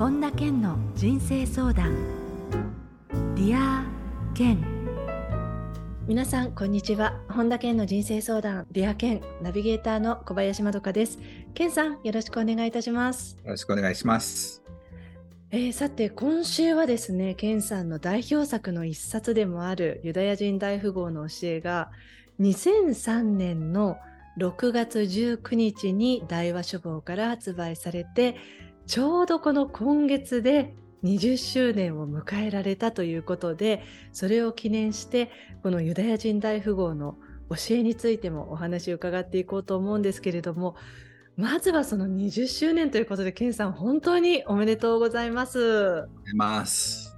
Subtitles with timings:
[0.00, 1.94] 本田健の人生相談。
[3.34, 3.84] Dear
[4.32, 4.64] 健
[6.06, 7.20] 皆さんこんにちは。
[7.28, 8.66] 本田健の人生相談。
[8.72, 11.18] Dear 健ナビゲーターの小林まどかです。
[11.52, 13.36] 健さんよろしくお願いいたします。
[13.44, 14.62] よろしくお願いします。
[15.50, 21.90] えー、さて今週はですね健さんの代表作の一冊でもあるユダヤ人大富豪の教えが
[22.40, 23.98] 2003年の
[24.38, 28.36] 6月19日に大和書房から発売されて
[28.90, 30.74] ちょうどこの今月で
[31.04, 35.30] 20周年を迎えられたということでそれを記念して
[35.62, 37.16] このユダヤ人大富豪の
[37.50, 40.74] 教えについてもお話を伺っていこうと思うんですけれども
[41.36, 46.06] まずはその20周年ということで、ケンさん、本当におめでとうございます。
[46.34, 47.16] ます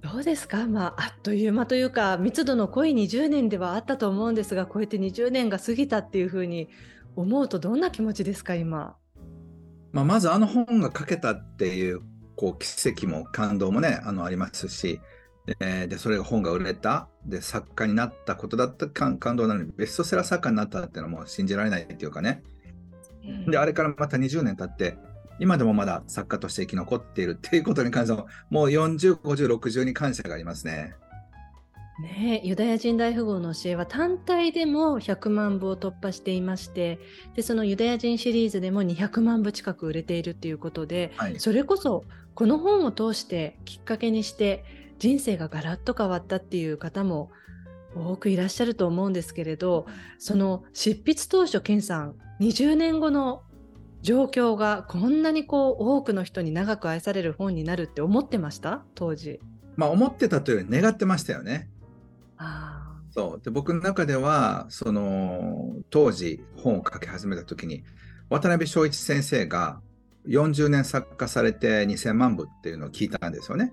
[0.00, 6.70] どうですか、まあ、あっという間というか、密度の濃い20年ではあったと思うんですが、こうやって20年が過ぎたっていうふうに
[7.14, 8.96] 思うと、どんな気持ちですか、今？
[9.92, 12.00] まあ、まず、あの本が書けたっていう
[12.36, 15.00] こう奇跡も感動もね、あのありますし、
[15.46, 17.08] ででそれが本が売れた。
[17.24, 22.42] で作家になったことだった感感動なのにベストセラー作家になったっていうのも信じられないっていうかね。
[23.46, 24.96] で、あれからまた20年経って、
[25.38, 30.94] 今でもまだ作家として生き残っているっていうことに関しても、もう40、50、60に感謝がありますね。
[32.00, 36.98] ね、ユダヤ人大富豪の教えは単体でも100万部を突破していまして
[37.36, 42.04] でそのユダヤ人シリーズでも200万部近く売れているっていうことで、はい、それこそ
[42.34, 44.64] この本を通してきっかけにして
[44.98, 47.30] 人生がガラッと変わったっていう方も
[47.94, 49.86] 多くいらっしゃると思うんですけれど
[50.18, 53.42] その執筆当初健さん20年後の
[54.00, 58.82] 状況がこんなにこう多くの人に長く愛される本になるって思ってました？
[58.94, 59.40] 当時。
[59.76, 61.68] まあ思ってたというより願ってましたよね。
[62.42, 67.84] あそうで僕の中ではその当時本を書き始めた時に
[68.30, 69.80] 渡辺正一先生が
[70.26, 73.72] 40年作家されて2000万部っていうのを聞いたんですよね。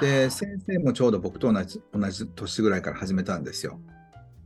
[0.00, 3.80] で、先生もちょうど僕と同じ同じ年ぐらいから始めたんですよ。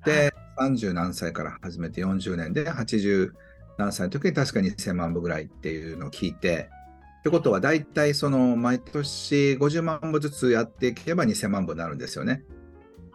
[0.04, 3.31] で、30何歳から始めて40年で80
[3.78, 6.69] 何歳の時に確かに1000万部ぐらいっていうのを聞いて、
[7.20, 12.42] ってことは大体その毎年50万部ずつやっていけば2000万部になるんですよね。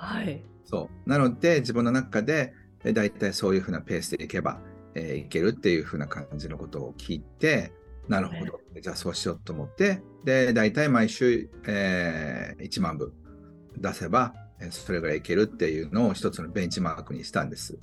[0.04, 0.44] はい。
[0.66, 1.10] そう。
[1.10, 2.54] なので自分の中で
[2.84, 4.60] 大体そういうふうなペースでいけば、
[4.96, 7.72] えー、いけるっていうふうな感じのことを聞いて、
[8.10, 8.60] なるほど。
[8.82, 13.14] じゃあそうしようと思って、で、大体毎週、えー、1万部
[13.78, 14.34] 出せば、
[14.72, 17.80] それぐらいいけるっていうのを一つのベンチマークにしたんです。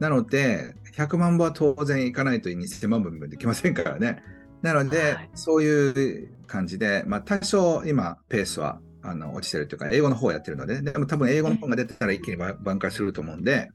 [0.00, 4.22] なので、100万部は当然いかないと2000万部もできませんからね。
[4.62, 13.70] なので、はい、そういう感じで、まあ、多少今、ペースはあの落ちてるというか、英語の方をやってるので、でも多分英語の方が出てたら一気に挽回すると思うんで、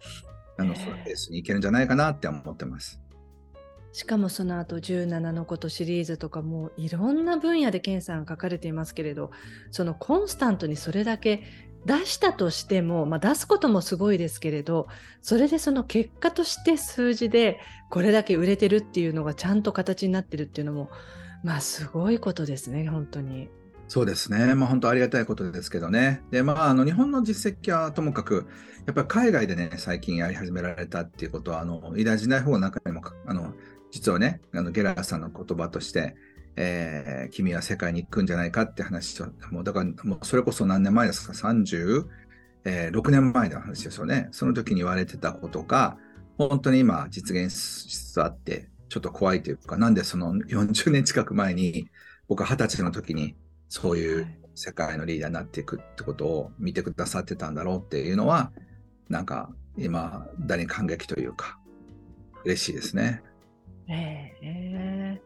[0.58, 3.04] あのそのペースにいけるんじゃないかなって思ってます。
[3.94, 9.30] しかもその後17のことシリーズとかもいろんな分野で健さん書かれていますけれど
[9.70, 11.44] そのコンスタントにそれだけ
[11.86, 14.88] 出したとしても、まあ、出すこともすごいですけれど
[15.22, 17.60] それでその結果として数字で
[17.92, 20.90] これだけ売れてるっていうのがちゃんと形になってるっていうのも
[21.44, 23.50] まあすごいことですね本当に。
[23.94, 26.24] そうですね、まあ、本当ありがたいことですけどね。
[26.32, 28.48] で、まあ、あの日本の実績はともかく、
[28.88, 33.54] やっぱり海外でね、最近やり始められたっていうことは、あの偉大時代法の中にもあの
[33.92, 36.16] 実はね、あのゲラーさんの言葉として、
[36.56, 42.08] えー、君は世界に行くんじゃないかって話を、もうだからもうそれこそ何年前ですか、36、
[42.66, 44.28] えー、年前の話ですよね。
[44.32, 45.98] その時に言われてたことが、
[46.40, 51.92] 本当に今実現しつつあって、ちょっと怖いというか、なんでその40年近く前に、
[52.28, 53.36] 僕は二十歳の時に
[53.76, 58.52] そういう世界のリーダーになっていくってことを見てくださってたんだろうっていうのは、
[59.10, 61.58] なんか今、大に感激というか、
[62.46, 63.24] 嬉しいですね。
[63.88, 65.22] ええ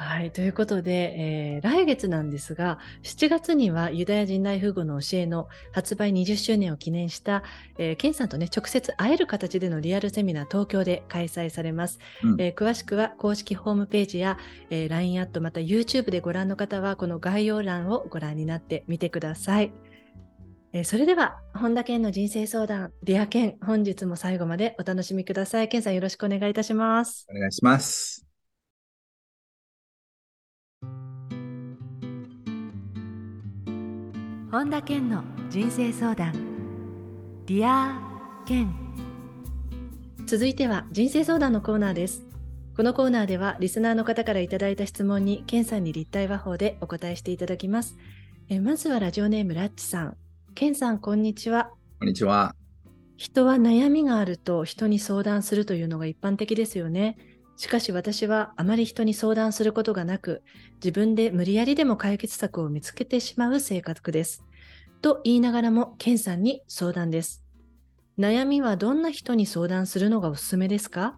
[0.00, 0.30] はい。
[0.30, 7.42] ということで、えー、来月なんですが、7月にはユダヤ人大富豪の教えの発売20周年を記念した、
[7.78, 11.98] えー、ケンさんとね、直接会える形でのリアルセミナー東京で開催されます。
[12.22, 14.38] うん、えー、詳しくは公式ホームページや、
[14.70, 19.72] えー、LINE アット、また YouTube でご覧の方は、この概要欄をご覧になってみてください。
[20.72, 25.68] えー、それでは、本田健の人生相談、 Dear Ken、本日も最後までお楽しみください。
[25.68, 27.26] 健さんよろしくお願いいたします。
[27.28, 28.27] お願いします。
[34.50, 36.32] 本田健の人生相談、
[37.44, 38.74] Dear Ken。
[40.24, 42.24] 続いては人生相談のコーナーです。
[42.74, 47.98] このコーナーではリスナーの方からいただいた質問に健さんに立体話法でお答えしていただきます。
[48.48, 50.16] えまずはラジオネームラッチさん。
[50.54, 51.70] ケンさん、こんにちは。
[51.98, 52.54] こんにちは。
[53.18, 57.18] 人は悩みがあると人に相談するというのが一般的ですよね。
[57.58, 60.44] しかし私はあまり人に相談することがなく、
[60.76, 64.44] 自分で無理やりでも解決策を見つけてしまう性格です。
[65.02, 67.42] と言いながらも、ケンさんに相談です。
[68.16, 71.16] 悩みはどんな人に相談するのがおすすめですか？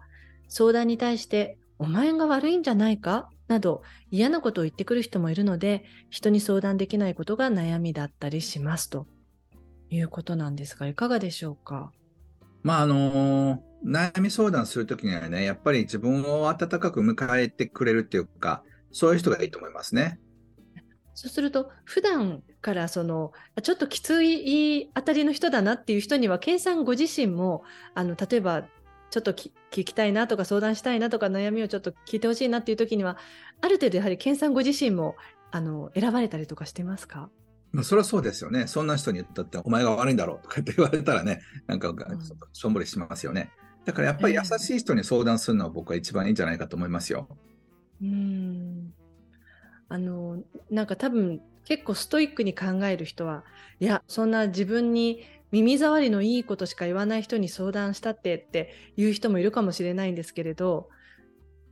[0.49, 3.29] 相談に対して、お前が悪いんじゃないか？
[3.47, 9.05] など嫌なことを言ってくる人もいるので、人に相談できないことが悩みだったりしますと
[9.91, 11.91] いうことなんですが、いかがでしょうか？
[12.63, 20.19] まああの悩み相談するときにはね、やっぱり自分を温かく迎えてくれるっていうか、そういう人がいいと思いますね。
[21.13, 23.31] そうすると、普段からその
[23.61, 27.63] ちょっときついあたりの人だなっていう人には、健さんご自身も
[27.95, 28.63] あの例えば
[29.09, 33.17] ちょっと聞きたいなとか相談したいなとか悩みをちょっと聞いてほしいなっていう時には、
[33.61, 35.15] ある程度やはり健さんご自身も
[35.51, 37.29] あの選ばれたりとかしてますか？
[37.73, 38.67] まあ、それはそうですよね。
[38.67, 41.93] そんな人に言ったって、お前が悪いんだろうとかって言われたらね、なんか、
[42.53, 43.49] しょんぼりしますよね。
[43.85, 47.27] だからやっぱり優しい人に相談するのは僕は一番いいんじゃないかと思いますよ。
[48.01, 48.93] うん。
[49.89, 53.43] あの、なんか多分結構ストイックに考える人は、
[53.79, 60.89] いや、そんな自分に耳障りのいいことしか言わない人に相談したってっていう人もいるかもしれないんですけれど、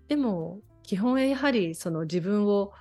[0.08, 2.74] でも基本はやはりその自分を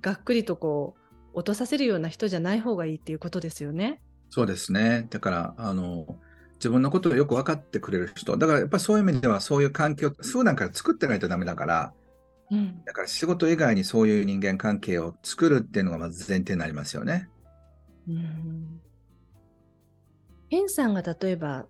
[0.00, 0.94] がっくりとこ
[1.34, 4.00] う落とさせるような人じゃない方がいいっていうことですよね。
[4.30, 5.06] そうですね。
[5.10, 6.18] だからあの
[6.62, 8.36] 自分のことをよく分かってくれる人。
[8.36, 11.92] だからやっぱりそういう意味ではそういう環境、普段から作ってないとダメだから、
[12.52, 17.28] うん、だから仕事以外にそういう人間関係を作るっていうのがまず前提になりますよね。
[18.08, 18.80] うん。
[20.50, 21.66] ヘンさんが例えば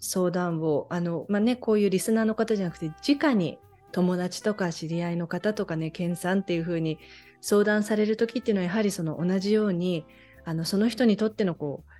[0.00, 3.58] 相談を、あの、まあね、こういうリスナーの方じゃなくて、直に
[3.92, 6.98] 友達とか知り合いの方とかね、ケンさんっていうふうに
[7.40, 10.04] 相談される時っていうのはやはりその同じように、
[10.44, 11.90] あのその人にとってのこう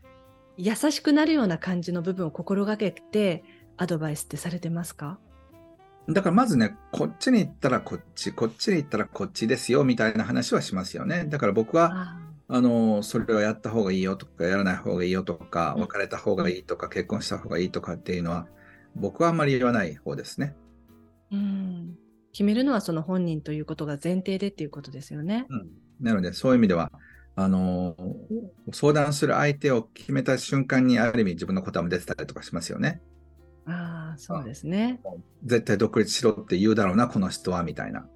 [0.58, 3.44] 優しくなるような感じの部分を心がけて
[3.76, 5.18] アドバイスってされてますか？
[6.08, 11.26] だからまずね、こっちに行ったらこっち、こっちに行ったらこっちですよみたいな話はしますよね。
[11.28, 12.16] だから僕は、
[12.48, 18.46] あの、それをやった方がいいよとか、やらない方がいいよとか、別れた方がいいとか、結婚した方がいいとかっていうのは、
[18.96, 20.56] 僕はあんまり言わない方ですね。
[21.30, 21.94] うん。
[22.32, 25.46] 決めるのはその本人ということが前提でっていうことですよね。
[25.50, 25.68] うん。
[26.00, 26.90] なので、そういう意味では、
[27.40, 27.94] あの
[28.72, 33.00] 相談する相手を決めた瞬間にある意味自分の答えも出てたりとかしますよね。
[33.64, 35.00] ああ、そうですね。
[35.44, 38.08] 絶対独立しろって言うだろうな、この人は、みたいな。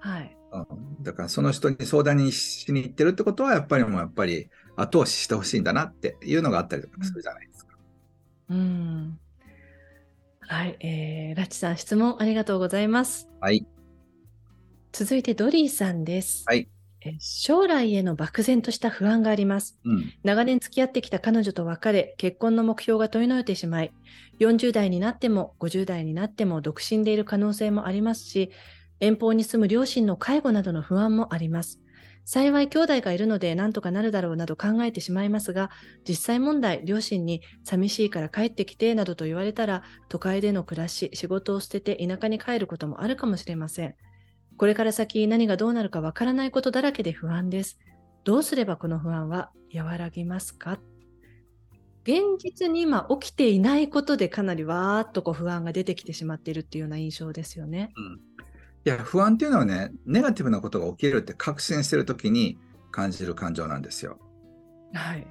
[0.00, 0.36] はい。
[0.50, 0.58] う
[1.00, 7.76] ん、だからその人に相談にしに行ってるってことは、やっぱりもうやっぱり後押ししてほしいんだなっていうのがあったりとかするじゃないですか。
[8.50, 8.58] うん。
[8.58, 9.20] うん
[10.40, 13.28] はい、えー、ラチさん質問ありがとうございます。
[13.40, 13.64] はい。
[14.90, 16.42] 続いてドリーさんです。
[16.46, 16.68] はい。
[17.18, 23.92] 将来への漠然とした不安があります、うん、長年付き合ってきた彼女と別れ、結婚の目標が問いのえてしまい、
[24.40, 28.50] 40代になっても50代になっても独身でいる可能性もありますし、
[29.00, 31.80] 遠方に住む両親の介護などの不安もあります。
[32.24, 35.70] 幸い兄弟がいるので何とかなるだろうなど考えてしまいますが、
[36.06, 43.94] 実際問題、両親に寂しいから帰ってきてなどと言われたら、都会での暮らし、仕事を捨てて田舎に帰ることもあるかもしれません。
[44.58, 47.78] これから先何がどうなるかわからないことだらけで不安です。
[48.24, 50.78] どうすればこの不安は和らぎますか？
[52.02, 57.92] 現実に今起きていないことでかなりわーっとこう不安が出てきてしまっているっていうような印象ですよね。
[57.96, 58.18] うん、い
[58.84, 62.58] や不安っていうのはねネガティブなことが起きるって確信してる時に
[62.90, 64.18] 感じる感情なんですよ。
[64.92, 65.26] はい。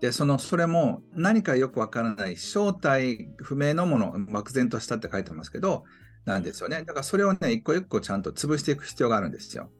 [0.00, 5.84] でそのそれも何かよくわからない正体不明のもの漠然としたって書いてますけど
[6.24, 6.82] なんですよね。
[6.84, 9.70] だからそれをね、一個一個ちゃんと潰していく必要があるんですよ。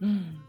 [0.00, 0.40] うん、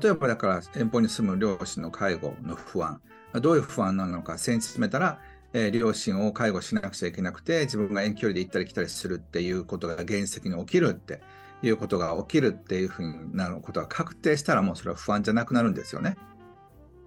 [0.00, 3.00] 例えばだから遠方に住む両親の介護の不安、
[3.40, 5.20] どういう不安なのか、先進めたら、
[5.52, 11.22] えー、両親を介護しなくちゃいけなくて、自分が遠距離で行ったり来たりするっていうことが現実に起きるって
[11.62, 16.16] いうことが起きるっていうふうになることが確定したら、もうそれは不安じゃなくなるんですよね。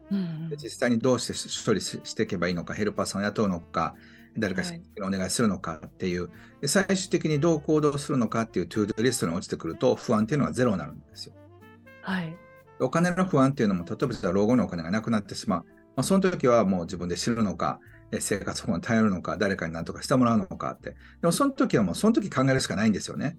[0.09, 1.33] うん、実際にどうして
[1.65, 3.95] 処理していけばいいのか、ヘルパーさんを雇うのか、
[4.37, 4.61] 誰か
[5.01, 6.29] お願いするのかっていう、は
[6.63, 11.33] い、最終的にどう行動するのかっていう to-do list に落ちてくると不安っていうのはゼロになるんですよ。
[12.01, 12.37] はい。
[12.79, 15.65] お金の不安っていうのも、例えば老後のお金がなくなってしまう。
[15.95, 17.79] まあ、その時はもう自分で死ぬのか、
[18.19, 20.91] 生活保護に頼るのか、誰かに何とかしてもらうのかって。
[20.91, 23.37] でもその時はもうその時考えるしかないんですよね。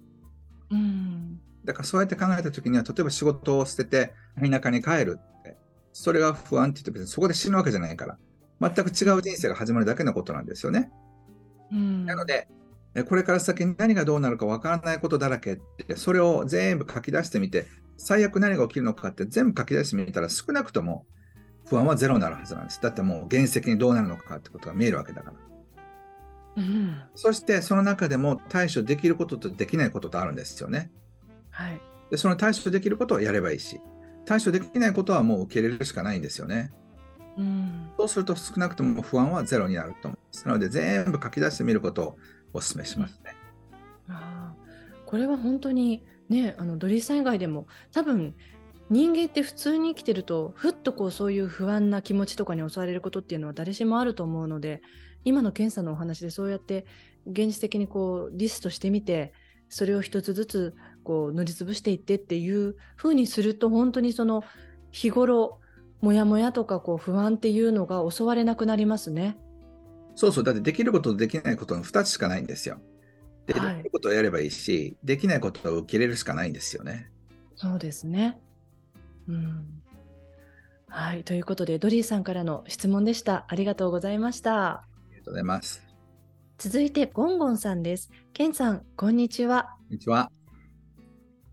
[0.69, 1.39] うん。
[1.63, 5.57] だからそうやって考えた時には、例えば仕事を捨てて田舎に帰るって。
[5.93, 8.17] それが不安って言って別にそこで死ぬわけじゃないから。
[8.61, 10.91] 全く違う人生が始まるだけのことなんですよね。
[11.71, 12.47] うん、なので、
[13.07, 21.05] これから先何がどうなるかわからないことだらけって、それを全部書き出してみて、最悪何が起きるのかって全部書き出してみたら少なくとも
[21.67, 22.81] 不安はゼロになるはずなんです。
[22.81, 25.33] だってもう原石にどうなるのかってことが見えるわけだから。
[26.57, 30.91] うんそしてその中でも対処できることとできないこととあるんですよね。
[31.51, 31.79] はい。
[32.09, 33.79] で、その対処できることをやればいいし、
[34.25, 36.71] 対処できないことはもう受け入れるしかないんですよね。
[37.39, 40.45] うんそうすると少なくとも不安はゼロになると思います。
[40.47, 42.17] なので全部書き出してみることを
[42.53, 43.35] お勧めしますね。
[44.09, 48.35] あーこれは本当にねあのドリーさん以外でも多分
[48.89, 54.81] 人間って普通に生きてるとふっとこうそういう不安な気持ちとかに襲われることっていうのは誰しもあると思うので
[55.25, 56.85] 今の検査のお話でそうやって
[57.25, 59.33] 現実的にこうリストしてみて
[59.69, 64.43] それを一つずつこう塗りつぶしていってっていう風にすると本当にその
[64.91, 65.59] 日頃
[66.01, 69.37] モヤモヤとかこう不安っていうのが襲われなくなりますね。
[70.15, 72.79] そうそう、だってできることとできないことの2つしかないんですよ。
[73.47, 77.11] で、はいできることをやればいいし、できないことを受け入れるしかないんですよね。
[77.55, 78.39] そうですね。
[79.27, 79.65] うん。
[80.87, 81.23] はい。
[81.23, 83.45] ということで、ドリーさんからの質問でした。
[83.47, 84.69] ありがとうございました。
[84.69, 85.85] ありがとうございます。
[86.57, 88.09] 続いて、ゴンゴンさんです。
[88.33, 89.75] ケンさん、こんにちは。
[89.89, 90.31] こんにちは。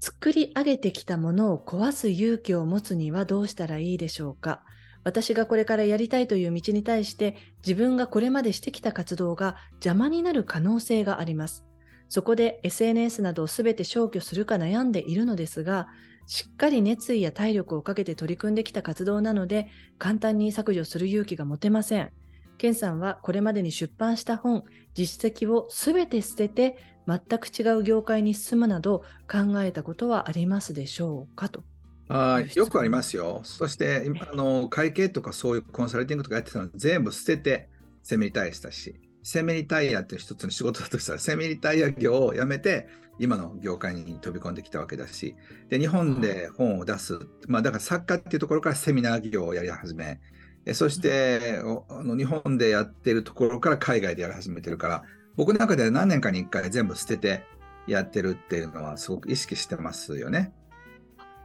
[0.07, 4.63] 作り上げてきたものを壊す勇気を持つにはどうしたらいいでしょうか？
[5.03, 7.37] 私がこれからやりたいという道に対して
[7.67, 11.65] 自分がこれまでしてきた活動が邪魔になる可能性があります。
[12.09, 15.89] そこで SNS などをすべて消去するか悩んでいるのですが、
[16.29, 19.67] しっかり熱意や体力をかけて取り組んできた活動なので、
[19.99, 22.13] 簡単に削除する勇気が持てません。
[22.59, 24.63] ケンさんはこれまでに出版した本、
[24.95, 31.63] 実績をすべて捨てて、全く違う業界に進むなど考えたことはありますでしょうかと。
[32.09, 33.41] はい、よくありますよ。
[33.43, 37.69] そして、今あの会計とかそういうコンサルティングとかやってたの全部捨てて
[38.03, 45.35] セミリタイアしたし、セミリタイヤっていう一つの仕事だとしたら、セミリタイヤ業を辞めて、今の業界に飛び込んできたわけだし、
[45.69, 50.21] で日本で本を出す、まあ、だから作家っていうところからセミナー業をやり始め、
[50.67, 55.05] えそして、おあの日本でやってるところから海外でやり始めてるから、
[55.37, 57.45] 僕の中では何年かに1回全部捨てて
[57.87, 60.53] やってるっていうのはすごく意識してますよね。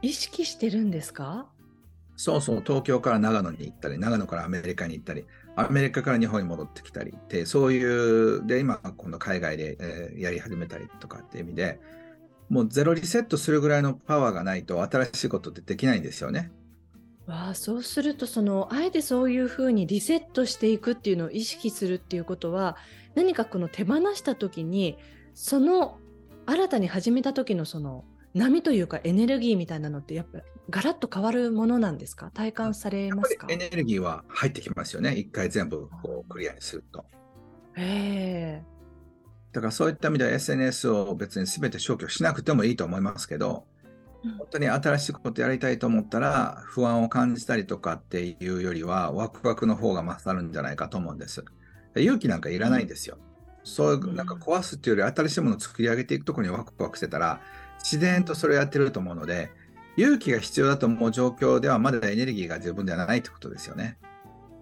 [0.00, 1.46] 意識してるんですか？
[2.16, 5.24] そうそう、東京から長野に行ったり、長野からアメリカに行ったり、
[5.56, 11.80] アメリカから日本に戻ってきたりって、そういう、で、今、今度海外で、えーやり始めたりとかっていう意味で、
[12.48, 16.52] もうゼロリセットするぐらいのパワーがないと、新しいことってできないんですよね。
[17.26, 22.76] わあそうするとそのあえてそういうふうにリセットしていくっていうのを意識するっていうことは
[23.14, 24.98] 何かこの手放した時に
[25.34, 25.98] その
[26.46, 32.30] 新たに始めた時のその波というかエネルギーみたいなのってやっぱガラッと変わるものなんですか？
[32.32, 33.46] 体感されますか？
[33.50, 35.14] エネルギーは入ってきますよね。
[35.14, 37.04] 一回全部こうクリアにすると。
[37.76, 38.72] ええ
[39.52, 43.71] だからそういった意味では SNS を別に全て消去しなくてもいいと思いますけど、うん
[44.22, 51.44] 本当に新しいことやりたいと思ったら、不安を感じたりとかっていうよりは、ワクワクの方が勝るんじゃないかと思うんです。
[51.96, 53.18] 勇気なんかいらないんですよ。
[53.64, 57.40] そういう、なんか壊すっていうより、新しいものを作り上げていくところにワクワクしてたら、
[57.78, 59.50] 自然とそれをやってると思うので、
[59.96, 63.98] 勇気が必要だと思う状況では、まだエネルギーが十分ではないってことですよね。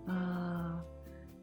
[0.09, 0.61] ああ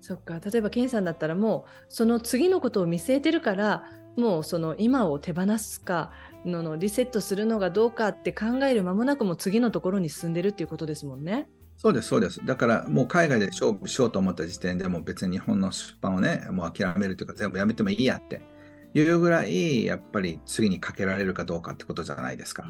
[0.02, 3.84] そっか例えばケンさんだったらもうその次のことを見据えてるから
[4.16, 6.12] もうその今を手放すか
[6.46, 11.48] ののリセットするのがどうかって考える間もなくもう次のところに進んでるっていうことですもんね。
[11.78, 12.44] そうです、そうです。
[12.46, 18.42] だからもう海外で勝負しようと思った時点でもう別に日本の出版をね、もう諦めるというか全部やめてもいいやって
[18.94, 22.66] いうぐらい、やっぱり次にかけられるかどうかってことじゃないですか。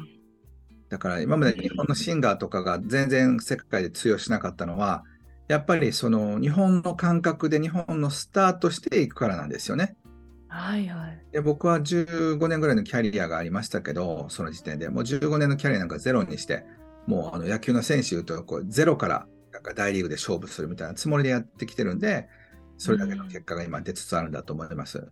[0.90, 5.04] だから今まで日本のシンガーとかが全然世界で通用しなかったのは、
[5.48, 9.96] やっぱりその日本の感覚で日本のスタートしていくからなんですよね。
[10.48, 11.22] はいはい。
[11.32, 16.64] で僕は15年ぐらいのキャリアがありましたけど、その時点でもう15年のキャリアなんかゼロにして、
[17.06, 22.28] もうあの野球の選手とこうゼロからなんか大リーグで勝負するみたいなつもりでやってきてるんで、
[22.78, 25.08] それだけの結果が今出つつあるんだと思います。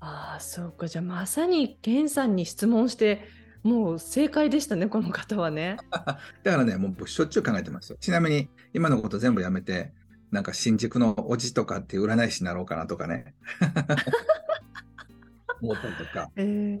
[0.00, 3.26] ああそうかじゃあまさにケンさんに質問して
[3.62, 5.78] もう正解でしたねこの方はね。
[5.90, 7.98] だからね、もう僕しょっちゅう考えてますよ。
[8.00, 9.92] ちなみに今のこと全部やめて、
[10.30, 13.34] なんか新宿のおじとかって占い師になろうかなとかね。
[15.62, 16.78] 思ったりとか、えー、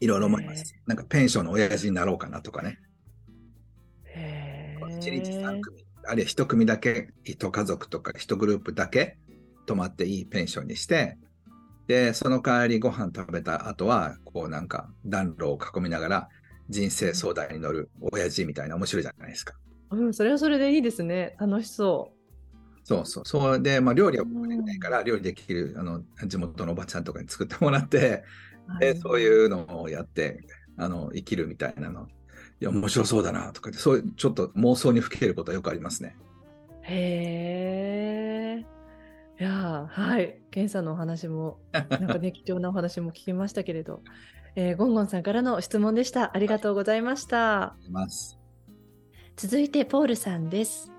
[0.00, 0.74] いろいろ思います。
[0.86, 2.80] なんかペンションの親父になろうかなとかね。
[4.06, 9.18] へ1日3ー組、あるいは1組だけ、1家族とか1グループだけ
[9.66, 11.18] 泊まっていいペンションにして、
[11.86, 16.28] で、その代わりご飯食べた後は、こうなんか暖炉を囲みながら
[16.70, 19.54] 人生相談に乗る親父みたいな面白いじゃないですか。
[19.90, 22.12] うん、それはそれでいいですね楽しそ
[22.84, 23.24] そうそう。
[23.24, 28.22] それで、まあ料理は僕できないから、料理できるあの地元のおばちゃんとかに作ってもらって、
[28.76, 28.80] う。
[28.80, 30.40] で、そういうのをやって、
[30.76, 32.06] あの、生きるみたいなの。
[32.60, 36.16] いや、面白そうだなとかって、そういう、ちょっと妄想にふけることはよくありますね。
[36.82, 38.66] へえ。
[39.40, 44.02] いやはい、ケンさんのお話も、なんかね、貴重なお話も聞きましたけれど、
[44.54, 46.36] えー、ゴンゴンさんからの質問でした。
[46.36, 47.74] ありがとうございました。
[49.36, 50.93] 続いて、ポールさんです。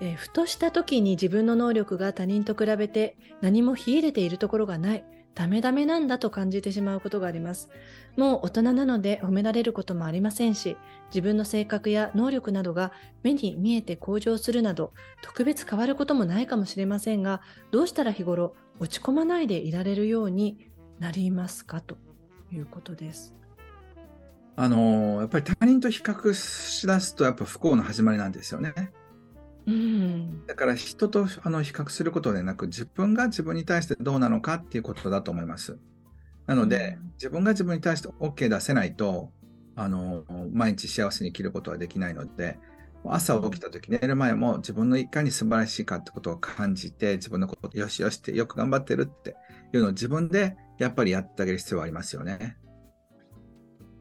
[0.00, 5.04] えー、ふとした時に自分の能力が他人と比べて何も秀でているところがない。
[5.34, 7.68] ダメダメなんだと感じてしまうことがあります。
[8.16, 10.76] もう大人なので褒められることもありませんし、
[11.08, 12.92] 自分の性格や能力などが
[13.24, 17.40] 目に見えて向上するなど、特別変わることもないかもしれませんが、
[17.72, 20.70] どうしたら日頃落ち込まないでいられるように
[21.00, 21.96] なりますかと
[22.52, 23.34] いうことです。
[24.56, 28.72] あのやっぱり他人と比較しだすとやっぱ不幸の始まりなんですよね。
[29.66, 35.78] うん、だから人とあの比較することでなく自分が自分に対してどうなのかっていうことだと思います。
[36.46, 39.30] なので、うん、自分が自分に対して OK 出せないと
[39.76, 42.58] あの毎日幸せに生きることはできないので
[43.06, 49.36] 朝起きた時寝る前も自分のいかに素晴らしいかってことを感じて自分のことよしよしってよく頑張ってるって
[49.72, 52.56] いうのを自分でやっぱりやってあげる必要はありますよね。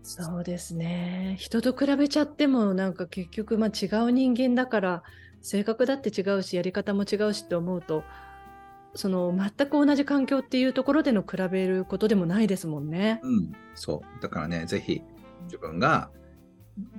[0.05, 5.03] そうですね人と比べちゃってもなんか結局まあ違う人間だから
[5.44, 8.04] 性格だって違うしやり方も違うしって思うと
[8.96, 13.20] その全く同じ環境っていうところでの比べることでもないですもんね。
[13.24, 15.02] うん、そうだからねぜひ
[15.46, 16.10] 自分が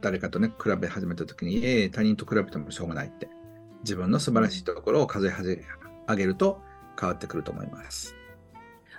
[0.01, 3.29] 誰かとね比べ始めた時に、えー、他人と比べてもしょうがないって
[3.83, 5.33] 自分の素晴らしいところを数え
[6.09, 6.61] 上げると
[7.01, 8.15] 変わってくると思います。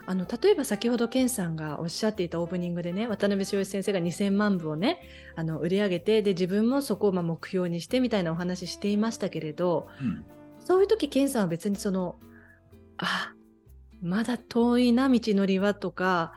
[0.07, 4.99] あの例えば先ほど健さんがおっしゃっていたオープニングでね渡辺翔一先生が2000万部をね
[5.35, 10.25] あの売り上げてで自分もそこをま目標にしてみたいなお話していましたけれど、うん、
[10.59, 12.17] そういう時健さんは別にその
[12.97, 13.33] あ
[14.01, 16.33] まだ遠いな道のりはとか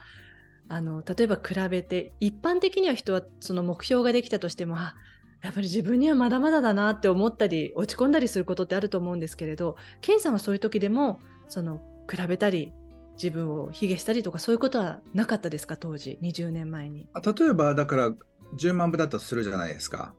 [0.68, 4.94] あの例えば比べて一般的には人はその目標ができたとしてもあ
[5.42, 12.72] やっぱり自分にはまだまだだなって思ったり落ち込んだりすることってあると思うんですけれど健さんはそういう時でもその比べたり
[13.20, 15.76] 自分を卑下したりとかそういうことはなかったですか？
[15.76, 17.08] 当時20年前に。
[17.24, 18.12] 例えばだから
[18.56, 20.14] 10万部だったとするじゃないですか。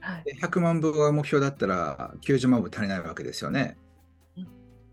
[0.00, 3.78] はい、100万部が目標だったら90万部足りないわけですよね。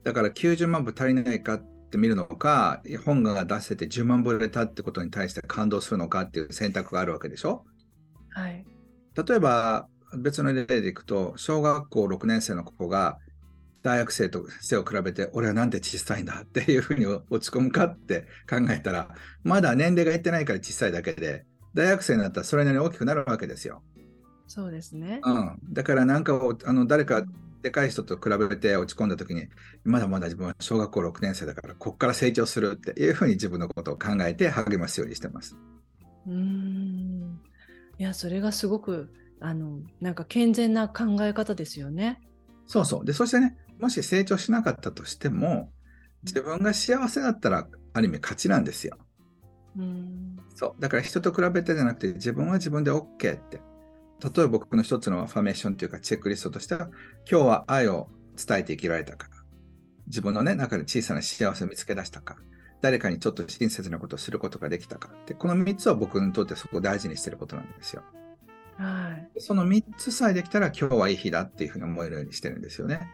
[0.03, 1.57] だから90万部足りないかっ
[1.89, 7.65] て見るのか本が出せて10万部売れたってことに対して感動するのかっていう選択があるわけでしょ。
[8.29, 8.65] はい、
[9.27, 13.17] 例えば別の例でいくと小学校6年生の子が
[13.87, 19.07] 大学生と背を比べて俺はなんで小さいんだっていうふうに落ち込むかって考えたら
[19.45, 23.81] まだ年齢がいってないから小さいだけで大学生になったらそれなりに大きくなるわけですよ。
[24.45, 27.23] そうですね、うん、だからなんかあの誰か
[27.61, 29.47] でかい人と比べて落ち込んだ時に
[29.85, 35.57] まだまだ自分は小学校6年生だからここから成長するっていうふうに自分のことを考えて励ますようにしてます。
[36.27, 37.39] うん
[37.99, 42.19] いやそれがすごくあのなんか健全な考え方ですよね。
[42.65, 45.71] そうそうでそしてねもし成長しなかったとしても、
[46.23, 48.97] 自分が幸せだったら、ある意味勝ちなんですよ。
[49.77, 50.81] うん、そう。
[50.81, 53.61] だから人と比べてじゃなくて、自分は自分で OK って。
[54.19, 56.89] 例えば僕の一つのファメーションというかチェックリストとしては、
[57.29, 59.29] 今日は愛を伝えて生きられたか。
[60.07, 62.37] 自分の、ね、中で小さな幸せを見つけ出したか。
[62.81, 68.03] 誰かにちょっと親切なことをすることができたかって、この3つは僕にとってそこを大事にしてることなんですよ。
[68.77, 73.13] はい、その3つさえできたら今日はいい日だっていうふうに思えるようにしてるんですよね。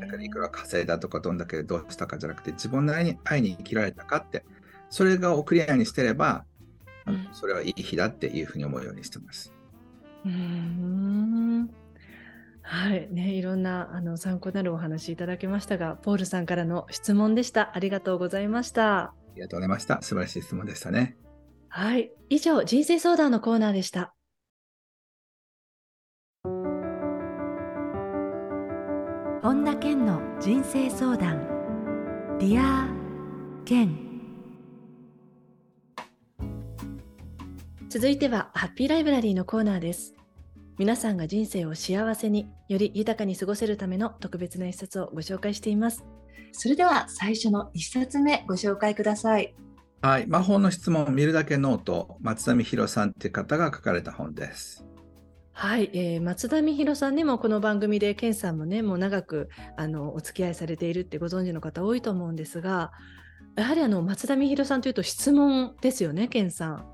[0.00, 4.44] だからいくら稼いだとかどんだけどうしたかじゃなくて自分なりに愛に生きられたかって
[4.90, 6.44] それがをクリアにしてれば、
[7.06, 9.52] うん、それはいい日だっていうふうに思うようにしてます。
[10.24, 11.70] うん
[12.62, 17.74] はいね、いろんなあの参考になるお話いただきましたが、ポールさんからの質問でした。
[17.74, 18.98] ありがとうございました。
[18.98, 20.02] ありがとうございました。
[20.02, 21.16] 素晴らしい質問でしたね。
[21.70, 24.14] はい、以上、人生相談のコーナーでした。
[29.40, 31.46] 本田健の人生相談。
[32.40, 33.96] Dear Ken
[37.88, 40.16] 続いてはハッピーライブラリーのコーナーです。
[40.76, 46.04] 皆さんが人生を幸せにより豊かに過ごせるための特別な一冊をご紹介しています。
[46.50, 49.54] それでは最初の一冊目ご紹介ください。
[50.02, 50.26] はい。
[50.26, 54.84] 魔法の質問見るだけノート松田美弘さんという方が書かれた本です。
[55.60, 62.92] はい、えー、松田美弘さんにもこの番組で健さんもねもう長くあのお付き合いされているってご存知の方多いと思うんですが
[63.56, 66.86] やはりあの松田美弘さんというと質問ですよね健さん。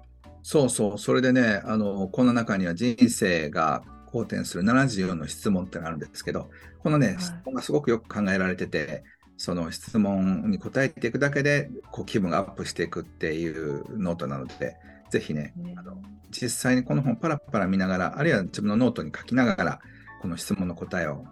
[0.42, 6.48] そうそうそれでねあのこの中には人生が好転する74の質問ってのがあるんですけど
[6.82, 9.04] このね、はい、質問がすごくよく考えられてて
[9.36, 14.76] その質問に答えていくだけでこう気分がアップしていくっていうノートなので
[15.10, 15.96] ぜひね、ねあの
[16.30, 19.80] 実際にこの本パラパラ見ながら、あるいは自分のノートに書きながら、
[20.20, 21.24] この質問の答えを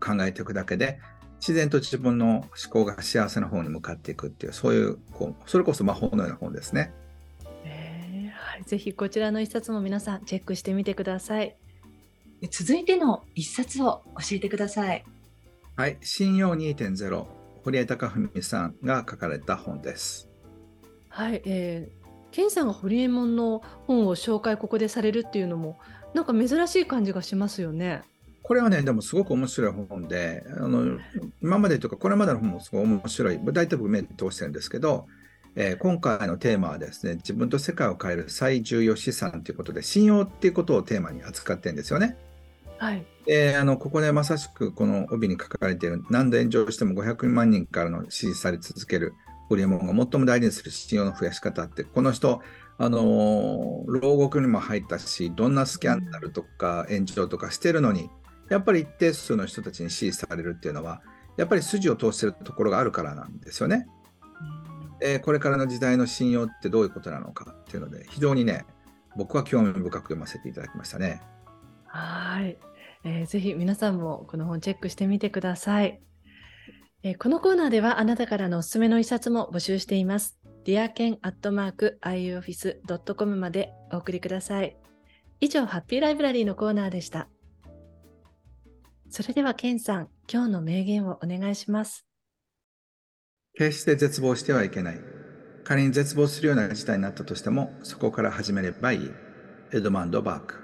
[0.00, 1.00] 考えていくだけで、
[1.40, 6.94] 自然と自分の思考が幸せの方に向かっていくっていうそういうこうそれこそ魔法のような本ですね。
[7.64, 11.56] えーはい、ぜひこちらの一冊も皆さんチェックしてみてください。
[12.50, 15.04] 続いての一冊を教えてください。
[15.76, 17.26] はい、信用2.0
[17.64, 20.28] 堀江貴文さんが書かれた本です。
[21.08, 22.03] はい、えー、
[22.34, 25.78] ケンさんが堀江門の本を紹介ここでされるっていうのも
[26.14, 28.02] なんか珍しい感じがしますよね。
[28.42, 30.98] これはね、でもすごく面白い本で、あの
[31.40, 35.06] 今までというか、これまでの本もすごい面白い、大体僕、目通してるんですけど、
[35.54, 42.16] えー、今回のテーマはですね、自分と世界を変える最重要資産ということで、信用っていうことをテーマに扱ってるんですよね。
[42.78, 43.06] はい。
[43.28, 49.14] えー、あのここでまさしくこの帯に書かれている、何度炎上しても500万人からの支持され続ける
[49.48, 52.40] ホリエモンが最も大事にする信用の増やし方って、この人、
[52.78, 58.10] あの、牢獄にも入ったし、どんなスキャンダルとか炎上とかしてるのに、
[58.48, 61.02] やっぱり一定数の人たちに支持されるっていうのは、
[61.36, 63.86] やっぱり筋を通してるところがあるからなんですよね。
[65.00, 68.64] えー、これからの時代の信用ってどういうことなのかっていうので、非常にね、
[69.16, 71.20] 僕は興味深く読ませていただきましたね。
[71.86, 72.58] はい、
[73.04, 76.00] えー、ぜひ皆さんもこの本チェックしてみてください。
[77.06, 80.38] え、このコーナーではあなたからのおすすめの一冊も募集しています。
[80.64, 84.74] dearken.ioffice.com までお送りください。
[85.38, 87.28] 以上、ハッピーライブラリーのコーナーでした。
[89.10, 92.06] それでは、ケンさん、今日の名言をお願いします。
[93.52, 95.00] 決して絶望してはいけない。
[95.62, 99.10] 仮に絶望するような事態になったとしても、そこから始めればいい。
[99.74, 100.63] エドマンド・バーク。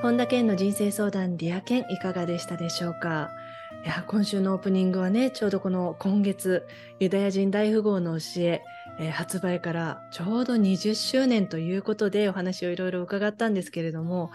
[0.00, 3.32] 本田健の人生相談 Dear Ken いかがでしたでしょうか？
[3.84, 6.68] いや今週のオープニングはねちょうどこの今月
[7.00, 8.62] ユダヤ人大富豪の教え
[9.00, 14.30] えー、発売からちょうど20周年ということでお話をいろいろ伺ったんですけれども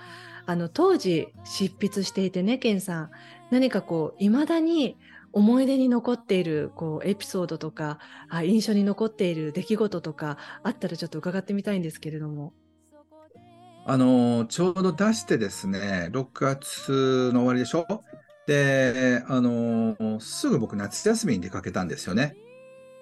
[0.45, 3.11] あの当時執筆していてね健さん
[3.49, 4.97] 何かこういまだに
[5.31, 12.51] 思い出に残っているこうエピソードとかあ印象に残っている出来事とかあったらちょっと伺ってみたいんですけれども。
[13.85, 17.85] あのちょうど出してですね、6月の終わりでしょ？
[18.47, 22.35] で、あのすぐ僕、夏休みに出かけたんですよね。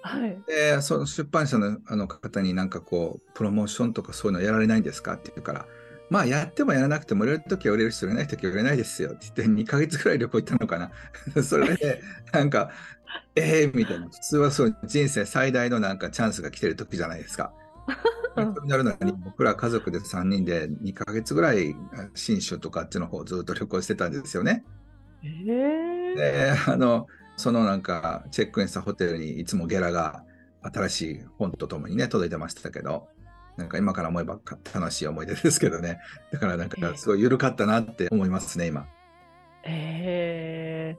[0.02, 5.14] はい、で、その出版社のあの方になんかこう、プロモーションとかそういうのやられないんですか？
[5.14, 5.66] って言うから、
[6.10, 10.90] まあ、やってもやらなくても売れるときは売れるし、売れないときは売れないですよって言って、2ヶ月ぐらい旅行行ったのかな。
[11.42, 12.70] それで、なんか、
[13.36, 17.52] ええー、みたいな、普通はそう人生最大のなんかチャンスが来てる時じゃないですか。
[18.36, 21.74] になるのに、僕ら家族で3人で2ヶ月ぐらい
[22.14, 24.64] 信州とかっていうの方をずっと旅行してたんですよね。
[25.22, 30.24] えー、であのそのなんかチェックインしたホテルにいつもゲラが
[30.62, 33.08] 新しい本とともにね届いてましたけど
[33.56, 34.38] なんか今から思えば
[34.74, 35.98] 楽しい思い出ですけどね。
[36.32, 38.86] だからなんかすごい緩かったなって思いますね今。
[39.64, 40.96] え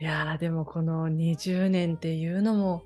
[0.00, 2.84] ー、いやでもこの20年っていうのも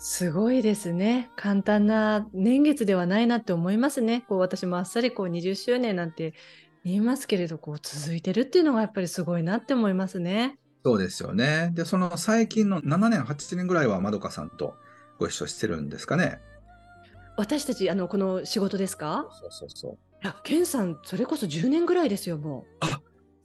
[0.00, 1.30] すごいですね。
[1.36, 4.24] 簡単な年月ではないなって思いますね。
[4.28, 6.34] こう私もあっさりこう20周年なんて
[6.84, 10.56] 言いますけれど、こう続いてるっていうのがやっぱりすごいなって思いますね。
[10.84, 11.72] そうですよね。
[11.74, 14.74] で、その最近の7年、8年ぐらいはまどかさんと
[15.18, 16.40] ご一緒してるんですかね。
[17.36, 19.26] 私たち、あの、この仕事ですか？
[19.40, 19.92] そうそうそう。
[20.22, 22.76] いや、ケンさん、それこそ10年ぐらいですよ、もう。
[22.80, 23.00] あ、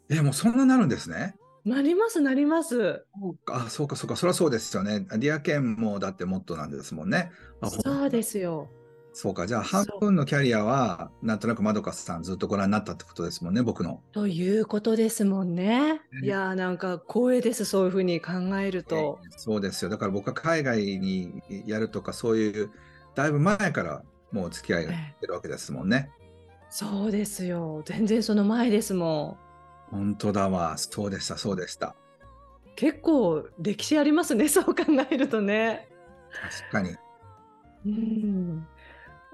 [0.09, 1.35] え、もうそんななるんですね。
[1.65, 3.05] なります、なります。
[3.45, 5.07] あ、そうか、そうか、そりゃそうですよね。
[5.11, 7.31] ディアケンもだってもっとなんですもんね。
[7.63, 8.69] そうですよ。
[9.15, 14.01] そうか、じゃあ半分のキャリアは、なんとなくまどかさんずっとご覧になったってことですもんね、僕の。
[14.11, 16.01] ということですもんね。
[16.23, 19.89] いやなんか光栄です、そういうふうに考えると、えー、そうですよ。
[19.89, 22.71] だから僕は海外にやるとか、そういう、
[23.13, 26.09] だいぶ前からもう付き合いがしてるわけですもんね。
[26.09, 27.83] えー、そうですよ。
[27.85, 29.42] 全然その前ですもん。
[29.93, 30.75] 本当だわ。
[30.77, 31.95] そうでした、そうでした。
[32.75, 35.87] 結構歴史ありますね、 そう考えるとね。
[36.69, 36.95] 確かに。
[37.85, 38.67] うん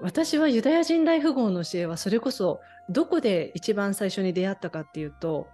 [0.00, 5.46] 私はユダヤ人大富豪の教えはそれこそどこで一番最初に出会ったかっていうと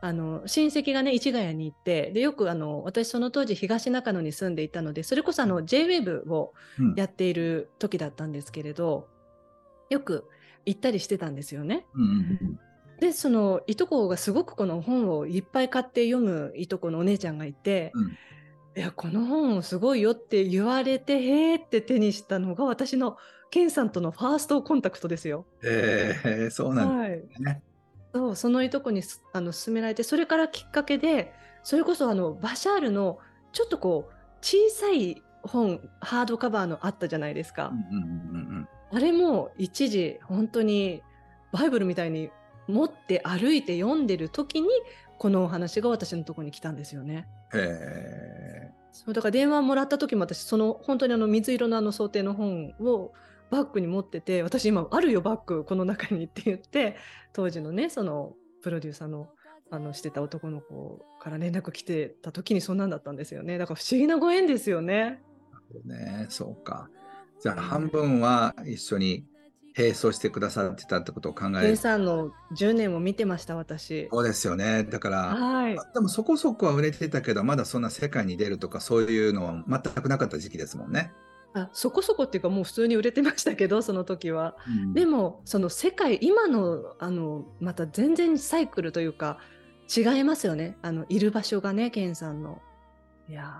[0.00, 6.54] あの親戚がね市ヶ谷に行ってでよくあの私その当時東中野に住んでいたのでそれこそあの JWAVE を
[6.96, 9.08] やっている時だったんですけれど、
[9.90, 10.26] うん、よく
[10.64, 11.86] 行ったりしてたんですよね。
[11.94, 12.12] うんうんう
[12.44, 12.60] ん
[13.02, 18.14] でそのいとこがすごくこの本をいっぱい買って読むいとこのお姉ちゃんがいて、うん、い
[18.76, 23.16] やこの本すごいよって言われてへーって手にしたのが私の
[23.50, 25.46] ケンさんとのファーストコンタクトですよ。
[25.64, 27.50] えー、そうなんですね。
[27.50, 27.62] はい
[28.14, 33.18] そうそのいとこにすあの勧められてそれからきっかけでそれこそあのバシャールの
[33.52, 37.72] ちょっとこう小さい本ハードカバーのあったじゃないですか、
[38.92, 41.02] あれも一時本当に
[41.52, 42.30] バイブルみたいに
[42.68, 44.68] 持って歩いて読んでる時に
[45.18, 47.28] このお話が私のところに来たんですよね。
[47.54, 48.72] へえ。
[48.92, 53.12] そうだから電話もらった時も私その本当にあの水色のあの想定の本を
[53.50, 56.96] バッグに持ってて私今あるよバッグこの中にって言って
[57.32, 59.28] 当時のねそのプロデューサーの
[59.70, 65.22] あのしてた男の子から連絡来てた時にそんなんだったんですよねだから不思議なご縁ですよね。
[65.86, 66.90] ね、そうか。
[67.40, 69.24] じゃあ半分は一緒に
[69.76, 74.08] 並走してくださってたってことを考えるさんの10年を見てました私。
[74.10, 74.84] そうですよね。
[74.84, 75.76] だから、はい。
[75.94, 81.12] でもそこそこは売れてたけど、まだそんな世界に出るとかそういうのは全くなかった時期ですもんね。
[81.54, 84.56] あそこそこっていうかもう普通に売れてましたけどその時は。
[84.66, 89.38] うんでもその世界今のあのまた全然サイクルというか
[89.94, 92.60] 違いますよねあのいる場所がねケンさんの。
[93.28, 93.50] いや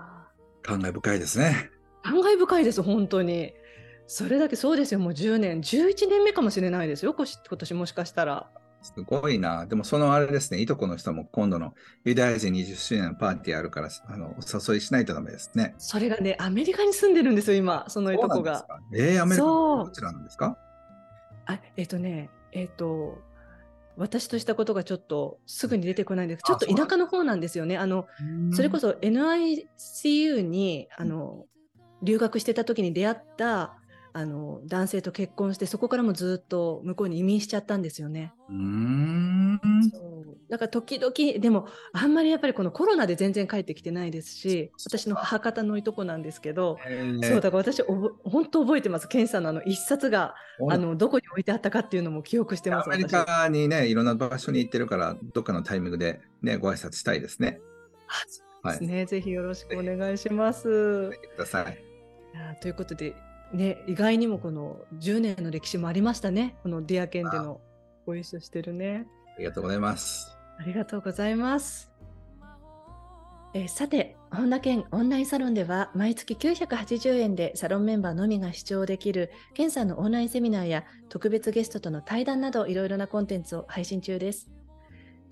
[0.61, 1.69] 感慨深いですね。
[2.03, 3.53] ー感慨深いです本当に。
[4.07, 4.99] それだけそうですよ。
[4.99, 5.61] もう10年。
[5.61, 7.13] 11年目かもしれないですよ。
[7.13, 8.49] 今年もしかしたら。
[8.83, 9.65] すごいな。
[9.65, 15.73] でもそのあれですね、いとこの人も今度のユダヤ人20周年のパーティーあるから、あのお誘いしないとダメですね。
[15.77, 17.85] それがねアメリカに住んでるんですよ今。
[17.87, 18.67] そのいとこが。
[18.93, 20.57] えー、アメリカどちらなんですか？
[21.45, 23.19] あえっ、とねえっ、と
[23.95, 26.43] 私としたことがちょっとすぐに出てこないんです。
[26.43, 27.77] ちょっと田舎の方なんですよね。
[27.77, 28.07] あの
[28.51, 31.45] それこそ NICU にあの
[32.01, 33.77] 留学してた時に出会った
[34.13, 38.31] あの男性と結婚してそこからもずっと向こうに移民しちゃったんですよね。
[38.49, 39.59] うーん。
[39.91, 40.13] そう
[40.49, 50.35] だから時々でもあんまりやっぱりこのコロナで全然帰ってきてないですし私の母方のいとこなんですけど、えーそうだから私おぼ本当覚えてますケンさんのあの一冊が
[50.69, 57.59] あのどこに置いてあったかっていうのも記憶してますアメリ私カにね、いろんな場所に行ってるから、どっかのタイミングでね、ご挨拶したいですね。
[58.07, 61.09] あそうですね、ぜひよろしくお願いします。
[61.09, 61.77] ください。
[62.61, 63.15] ということで、
[63.53, 66.55] ね、意外にもこの10年の歴史もありましたね。
[66.63, 67.61] このディアケンでの
[68.05, 69.07] ご一緒してるね。
[69.35, 70.35] ありがとうございます。
[70.59, 71.91] ありがとうございます。
[73.55, 84.49] えーさて、本田健オンラインサロンでは毎月980円でサロンメンバーのみが視聴できる健さんのオンラインセミナーや特別ゲストとの対談などいろいろなコンテンツを配信中です。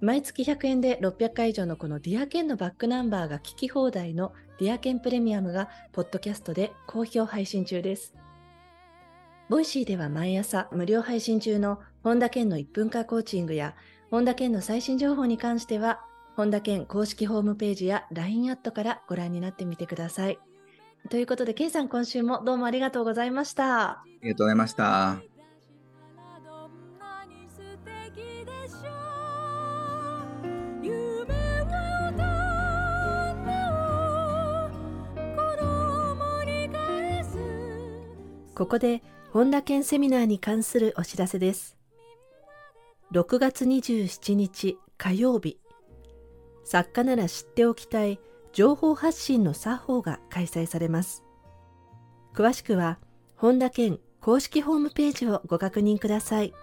[0.02, 8.14] 毎月100円で600回以上のこの Dear Ken のバックナンバーが聞き放題の Dear Ken プレミアムがポッドキャストで好評配信中です。
[9.50, 13.74] ボイシーでは毎朝無料配信中の本田健の1分間コーチングや
[14.12, 16.02] 本田健の最新情報に関しては
[16.36, 20.38] 本田健公式ホームページや LINE アットからご覧になってみてください。
[21.10, 23.90] ということで、健さん今週もどうもありがとうございました。
[23.90, 25.31] ありがとうございました。
[38.62, 41.80] ここで本田健セミナーに関するお知らせです。
[43.12, 45.58] 6月27日火曜日、
[46.64, 48.20] 作家なら知っておきたい
[48.54, 51.24] 情報発信の作法が開催されます。
[52.36, 53.00] 詳しくは
[53.36, 56.54] 本田健公式ホームページをご確認ください。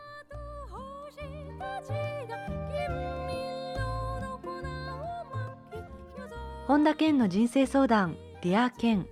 [6.69, 9.09] 本田健の人生相談Dear Ken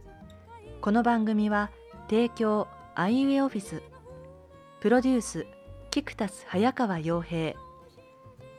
[0.81, 1.73] この番組は
[2.09, 3.83] 提供アイウェイオフィス。
[4.81, 5.47] プロデュース
[5.91, 7.53] キクタス早川洋平。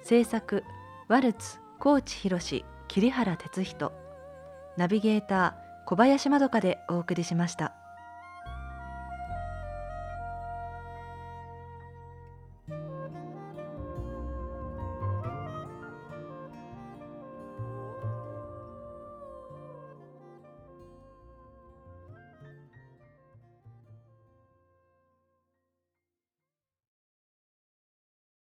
[0.03, 0.63] 制作
[1.07, 3.91] ワルツ高知博桐原哲人。
[4.77, 7.76] ナビゲーター小林まどかでお送りしました。